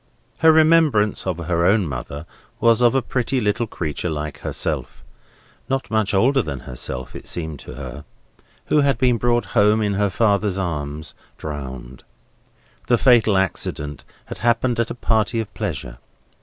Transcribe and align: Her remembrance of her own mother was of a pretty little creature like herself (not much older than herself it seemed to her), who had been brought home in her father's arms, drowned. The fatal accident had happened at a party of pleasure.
Her 0.39 0.51
remembrance 0.51 1.27
of 1.27 1.37
her 1.37 1.63
own 1.63 1.85
mother 1.87 2.25
was 2.59 2.81
of 2.81 2.95
a 2.95 3.03
pretty 3.03 3.39
little 3.39 3.67
creature 3.67 4.09
like 4.09 4.39
herself 4.39 5.03
(not 5.69 5.91
much 5.91 6.15
older 6.15 6.41
than 6.41 6.61
herself 6.61 7.15
it 7.15 7.27
seemed 7.27 7.59
to 7.59 7.75
her), 7.75 8.03
who 8.65 8.81
had 8.81 8.97
been 8.97 9.19
brought 9.19 9.45
home 9.53 9.79
in 9.83 9.93
her 9.93 10.09
father's 10.09 10.57
arms, 10.57 11.13
drowned. 11.37 12.03
The 12.87 12.97
fatal 12.97 13.37
accident 13.37 14.03
had 14.25 14.39
happened 14.39 14.79
at 14.79 14.89
a 14.89 14.95
party 14.95 15.39
of 15.39 15.53
pleasure. 15.53 15.99